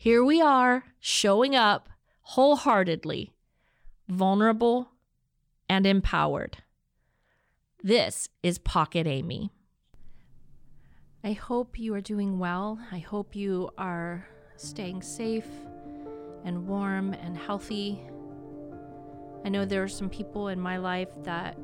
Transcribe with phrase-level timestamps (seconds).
[0.00, 1.88] Here we are showing up
[2.20, 3.32] wholeheartedly,
[4.08, 4.92] vulnerable,
[5.68, 6.58] and empowered.
[7.82, 9.50] This is Pocket Amy.
[11.24, 12.78] I hope you are doing well.
[12.92, 14.24] I hope you are
[14.54, 15.48] staying safe
[16.44, 18.00] and warm and healthy.
[19.44, 21.58] I know there are some people in my life that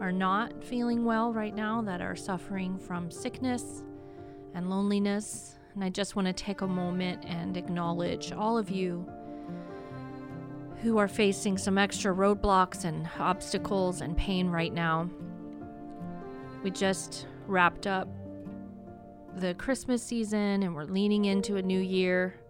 [0.00, 3.82] are not feeling well right now, that are suffering from sickness
[4.54, 5.57] and loneliness.
[5.78, 9.08] And I just want to take a moment and acknowledge all of you
[10.82, 15.08] who are facing some extra roadblocks and obstacles and pain right now.
[16.64, 18.08] We just wrapped up
[19.36, 22.40] the Christmas season and we're leaning into a new year.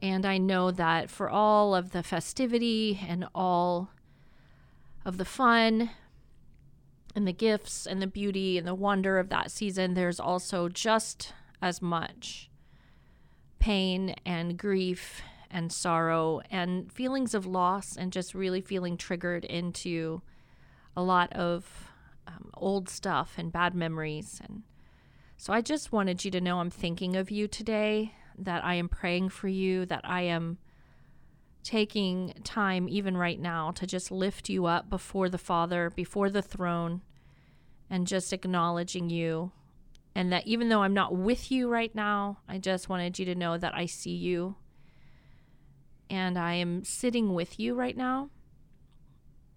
[0.00, 3.90] And I know that for all of the festivity and all
[5.04, 5.90] of the fun
[7.14, 11.34] and the gifts and the beauty and the wonder of that season, there's also just
[11.60, 12.50] as much
[13.58, 20.22] pain and grief and sorrow and feelings of loss and just really feeling triggered into
[20.96, 21.88] a lot of
[22.26, 24.62] um, old stuff and bad memories and
[25.40, 28.88] so I just wanted you to know I'm thinking of you today, that I am
[28.88, 30.58] praying for you, that I am
[31.62, 36.42] taking time, even right now, to just lift you up before the Father, before the
[36.42, 37.02] throne,
[37.88, 39.52] and just acknowledging you.
[40.18, 43.36] And that even though I'm not with you right now, I just wanted you to
[43.36, 44.56] know that I see you.
[46.10, 48.30] And I am sitting with you right now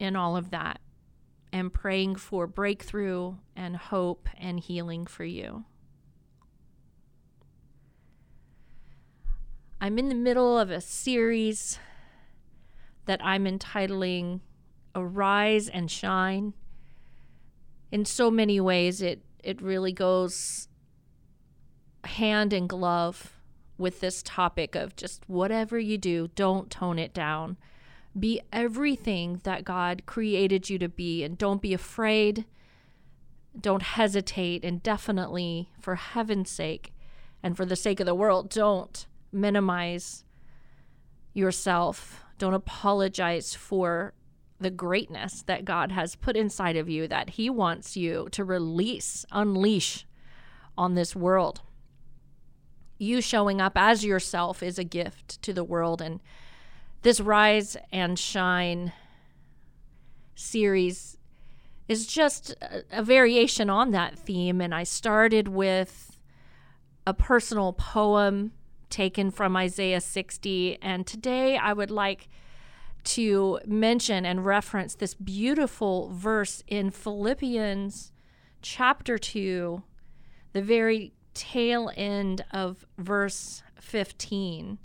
[0.00, 0.80] in all of that
[1.52, 5.64] and praying for breakthrough and hope and healing for you.
[9.80, 11.78] I'm in the middle of a series
[13.06, 14.40] that I'm entitling
[14.92, 16.54] Arise and Shine.
[17.92, 20.68] In so many ways, it, it really goes
[22.04, 23.32] hand in glove
[23.78, 27.56] with this topic of just whatever you do, don't tone it down.
[28.18, 32.44] Be everything that God created you to be, and don't be afraid.
[33.58, 36.92] Don't hesitate, and definitely, for heaven's sake
[37.42, 40.24] and for the sake of the world, don't minimize
[41.32, 42.22] yourself.
[42.36, 44.12] Don't apologize for
[44.60, 49.24] the greatness that God has put inside of you that He wants you to release,
[49.30, 50.06] unleash
[50.76, 51.60] on this world.
[52.98, 56.02] You showing up as yourself is a gift to the world.
[56.02, 56.20] And
[57.02, 58.92] this Rise and Shine
[60.34, 61.16] series
[61.88, 62.54] is just
[62.90, 64.60] a, variation on that theme.
[64.60, 66.18] And I started with
[67.06, 68.52] a personal poem
[68.90, 70.78] taken from Isaiah 60.
[70.82, 72.28] And today I would like
[73.04, 78.12] to mention and reference this beautiful verse in Philippians
[78.62, 79.82] chapter 2,
[80.52, 84.78] the very tail end of verse 15,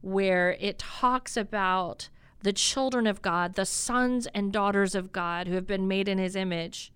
[0.00, 2.08] where it talks about
[2.42, 6.18] the children of God, the sons and daughters of God who have been made in
[6.18, 6.92] his image,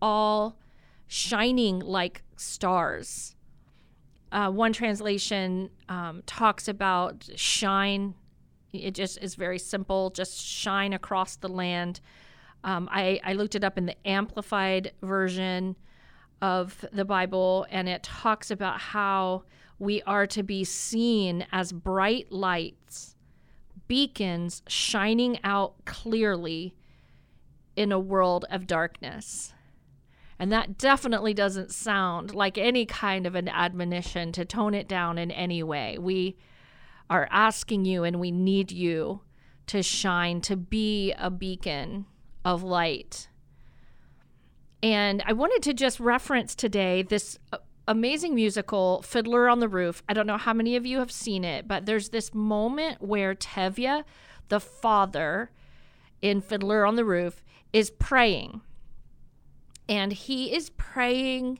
[0.00, 0.58] all
[1.06, 3.36] shining like stars
[4.30, 8.14] uh, one translation um, talks about shine.
[8.72, 12.00] It just is very simple, just shine across the land.
[12.64, 15.76] Um, I, I looked it up in the amplified version
[16.42, 19.44] of the Bible, and it talks about how
[19.78, 23.16] we are to be seen as bright lights,
[23.86, 26.74] beacons shining out clearly
[27.76, 29.54] in a world of darkness.
[30.38, 35.18] And that definitely doesn't sound like any kind of an admonition to tone it down
[35.18, 35.96] in any way.
[35.98, 36.36] We
[37.10, 39.20] are asking you and we need you
[39.66, 42.06] to shine, to be a beacon
[42.44, 43.28] of light.
[44.82, 50.02] And I wanted to just reference today this uh, amazing musical, Fiddler on the Roof.
[50.08, 53.34] I don't know how many of you have seen it, but there's this moment where
[53.34, 54.04] Tevye,
[54.48, 55.50] the father
[56.22, 57.42] in Fiddler on the Roof,
[57.72, 58.62] is praying
[59.88, 61.58] and he is praying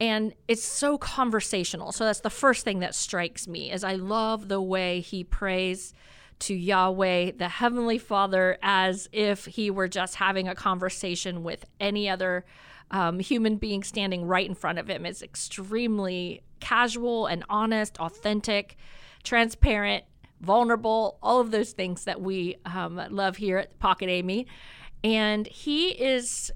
[0.00, 1.92] and it's so conversational.
[1.92, 5.94] So that's the first thing that strikes me is i love the way he prays
[6.38, 12.08] to yahweh the heavenly father as if he were just having a conversation with any
[12.10, 12.44] other
[12.90, 15.04] um, human being standing right in front of him.
[15.04, 18.76] It's extremely casual and honest authentic
[19.22, 20.04] transparent
[20.40, 24.46] vulnerable all of those things that we um, love here at pocket amy.
[25.02, 26.52] And he is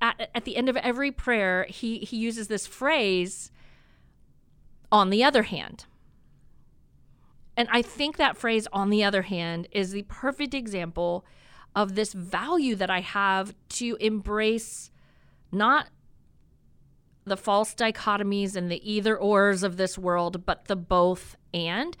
[0.00, 3.50] at, at the end of every prayer, he, he uses this phrase,
[4.94, 5.86] on the other hand.
[7.56, 11.24] And I think that phrase, on the other hand, is the perfect example
[11.74, 14.92] of this value that I have to embrace
[15.50, 15.88] not
[17.24, 21.96] the false dichotomies and the either ors of this world, but the both and.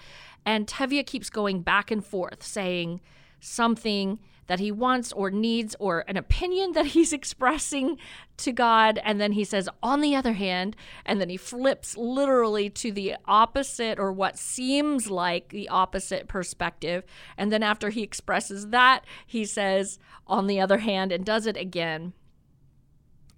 [0.46, 3.00] And Tevye keeps going back and forth saying
[3.40, 7.98] something that he wants or needs or an opinion that he's expressing
[8.36, 9.00] to God.
[9.04, 13.16] And then he says, on the other hand, and then he flips literally to the
[13.26, 17.04] opposite or what seems like the opposite perspective.
[17.36, 21.56] And then after he expresses that, he says, on the other hand, and does it
[21.56, 22.12] again.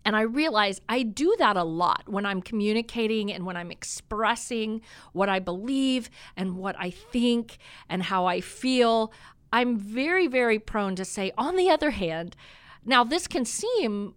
[0.07, 4.83] And I realize I do that a lot when I'm communicating and when I'm expressing
[5.13, 7.59] what I believe and what I think
[7.89, 9.13] and how I feel.
[9.57, 12.37] I'm very, very prone to say, on the other hand,
[12.85, 14.15] now this can seem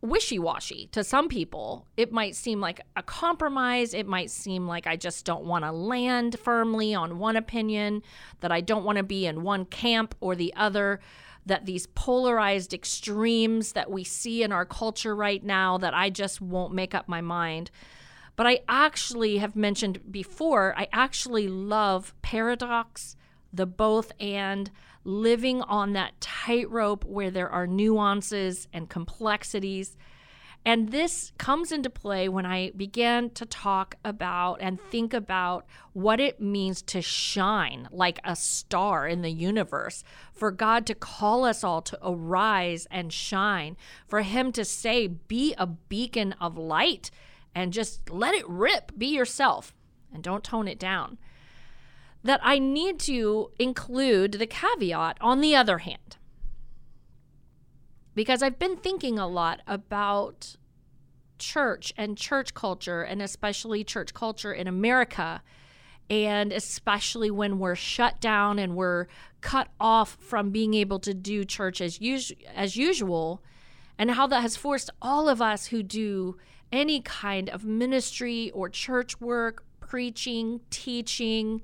[0.00, 1.88] wishy washy to some people.
[1.96, 3.94] It might seem like a compromise.
[3.94, 8.04] It might seem like I just don't want to land firmly on one opinion,
[8.38, 11.00] that I don't want to be in one camp or the other,
[11.44, 16.40] that these polarized extremes that we see in our culture right now, that I just
[16.40, 17.72] won't make up my mind.
[18.36, 23.16] But I actually have mentioned before, I actually love paradox
[23.56, 24.70] the both and
[25.04, 29.96] living on that tightrope where there are nuances and complexities.
[30.64, 36.18] And this comes into play when I began to talk about and think about what
[36.18, 41.62] it means to shine like a star in the universe, for God to call us
[41.62, 43.76] all to arise and shine,
[44.08, 47.12] for Him to say, be a beacon of light
[47.54, 49.72] and just let it rip, be yourself,
[50.12, 51.16] and don't tone it down
[52.26, 56.16] that I need to include the caveat on the other hand.
[58.14, 60.56] Because I've been thinking a lot about
[61.38, 65.42] church and church culture, and especially church culture in America,
[66.08, 69.06] and especially when we're shut down and we're
[69.40, 73.42] cut off from being able to do church as, us- as usual,
[73.98, 76.36] and how that has forced all of us who do
[76.72, 81.62] any kind of ministry or church work, preaching, teaching,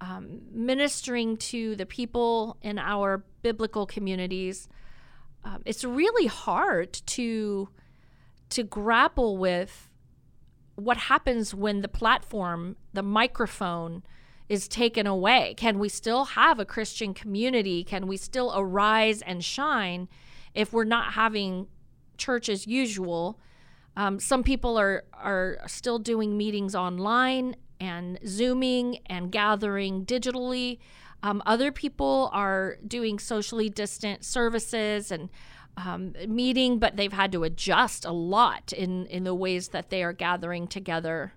[0.00, 4.68] um, ministering to the people in our biblical communities,
[5.44, 7.68] um, it's really hard to
[8.50, 9.88] to grapple with
[10.74, 14.02] what happens when the platform, the microphone,
[14.48, 15.54] is taken away.
[15.56, 17.84] Can we still have a Christian community?
[17.84, 20.08] Can we still arise and shine
[20.54, 21.68] if we're not having
[22.18, 23.38] church as usual?
[23.96, 30.78] Um, some people are are still doing meetings online and Zooming and gathering digitally.
[31.22, 35.28] Um, other people are doing socially distant services and
[35.76, 40.02] um, meeting, but they've had to adjust a lot in, in the ways that they
[40.02, 41.32] are gathering together.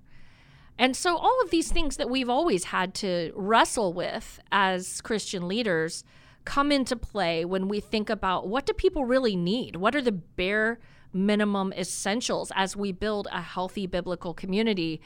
[0.77, 5.47] And so, all of these things that we've always had to wrestle with as Christian
[5.47, 6.03] leaders
[6.45, 9.75] come into play when we think about what do people really need?
[9.75, 10.79] What are the bare
[11.13, 14.99] minimum essentials as we build a healthy biblical community?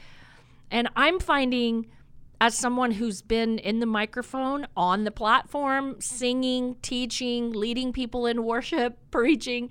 [0.70, 1.86] And I'm finding,
[2.40, 8.44] as someone who's been in the microphone, on the platform, singing, teaching, leading people in
[8.44, 9.70] worship, preaching,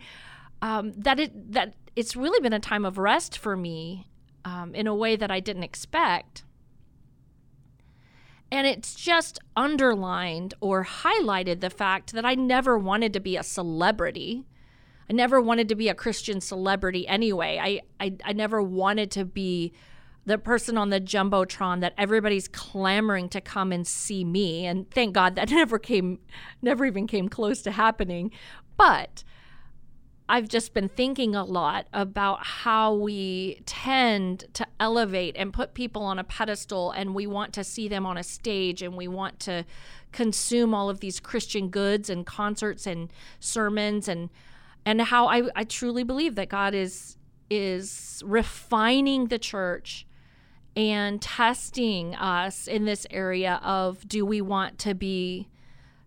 [0.62, 4.08] um, that it that it's really been a time of rest for me
[4.46, 6.44] um, in a way that I didn't expect.
[8.52, 13.44] And it's just underlined or highlighted the fact that I never wanted to be a
[13.44, 14.46] celebrity.
[15.10, 17.60] I never wanted to be a Christian celebrity anyway.
[17.62, 19.74] I, I, I never wanted to be
[20.28, 24.66] the person on the jumbotron that everybody's clamoring to come and see me.
[24.66, 26.20] And thank god that never came
[26.62, 28.32] never even came close to happening.
[28.76, 29.24] But
[30.30, 36.02] I've just been thinking a lot about how we tend to elevate and put people
[36.02, 39.40] on a pedestal and we want to see them on a stage and we want
[39.42, 39.66] to
[40.12, 44.30] consume all of these Christian goods and concerts and sermons and
[44.86, 47.16] and how I, I truly believe that God is
[47.50, 50.06] is refining the church
[50.78, 55.50] and testing us in this area of do we want to be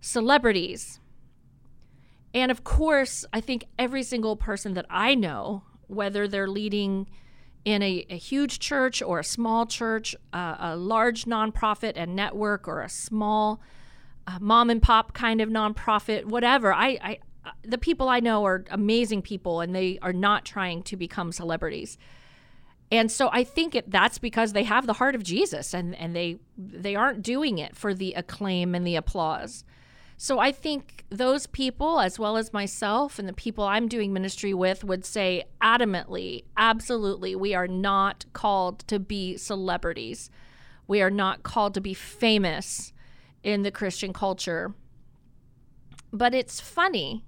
[0.00, 1.00] celebrities?
[2.32, 7.08] And of course, I think every single person that I know, whether they're leading
[7.64, 12.68] in a, a huge church or a small church, uh, a large nonprofit and network,
[12.68, 13.60] or a small
[14.28, 17.18] uh, mom and pop kind of nonprofit, whatever, I, I
[17.64, 21.98] the people I know are amazing people and they are not trying to become celebrities.
[22.90, 26.14] And so I think it, that's because they have the heart of Jesus and, and
[26.14, 29.64] they they aren't doing it for the acclaim and the applause.
[30.16, 34.52] So I think those people, as well as myself and the people I'm doing ministry
[34.52, 40.28] with, would say adamantly, absolutely, we are not called to be celebrities.
[40.86, 42.92] We are not called to be famous
[43.42, 44.74] in the Christian culture.
[46.12, 47.24] But it's funny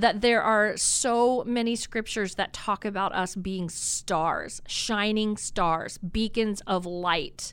[0.00, 6.62] that there are so many scriptures that talk about us being stars, shining stars, beacons
[6.66, 7.52] of light.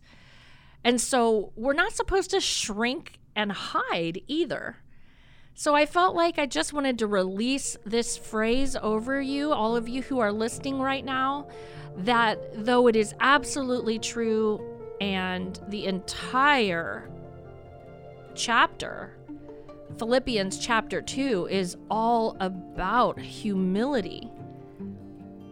[0.84, 4.78] And so we're not supposed to shrink and hide either.
[5.56, 9.90] So I felt like I just wanted to release this phrase over you, all of
[9.90, 11.48] you who are listening right now,
[11.98, 14.62] that though it is absolutely true
[15.02, 17.10] and the entire
[18.36, 19.17] chapter
[19.96, 24.30] Philippians chapter 2 is all about humility.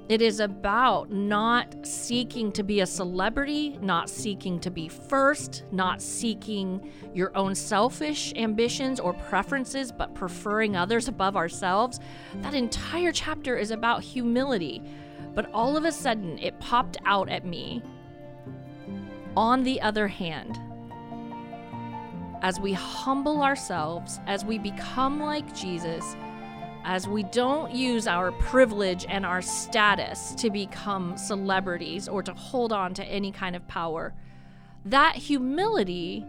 [0.08, 6.00] It is about not seeking to be a celebrity, not seeking to be first, not
[6.00, 12.00] seeking your own selfish ambitions or preferences, but preferring others above ourselves.
[12.42, 14.84] That entire chapter is about humility.
[15.34, 17.82] But all of a sudden, it popped out at me.
[19.36, 20.60] On the other hand,
[22.46, 26.16] as we humble ourselves, as we become like Jesus,
[26.84, 32.72] as we don't use our privilege and our status to become celebrities or to hold
[32.72, 34.14] on to any kind of power,
[34.86, 36.24] that humility,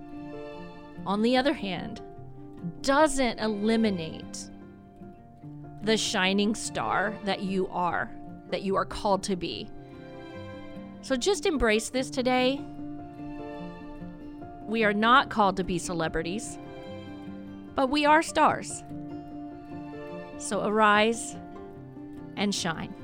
[1.05, 2.01] on the other hand,
[2.81, 4.49] doesn't eliminate
[5.83, 8.11] the shining star that you are,
[8.49, 9.69] that you are called to be.
[11.03, 12.65] So just embrace this today
[14.67, 16.59] we are not called to be celebrities,
[17.75, 18.83] but we are stars.
[20.39, 21.37] So arise
[22.37, 22.95] and shine.